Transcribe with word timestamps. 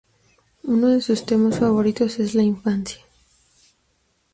Uno 0.63 0.87
de 0.87 0.99
sus 0.99 1.27
temas 1.27 1.59
favoritos 1.59 2.17
es 2.17 2.33
la 2.33 2.41
infancia. 2.41 3.05